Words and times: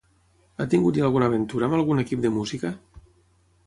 Ha 0.63 0.67
tingut 0.71 0.97
ja 1.01 1.05
alguna 1.11 1.29
aventura 1.33 1.69
amb 1.71 1.79
algun 1.81 2.05
equip 2.07 2.27
de 2.27 2.35
música? 2.41 2.77